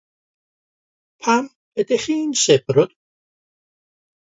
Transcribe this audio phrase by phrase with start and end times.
[1.21, 1.45] Pam
[1.85, 2.99] ydych chi'n sibrwd?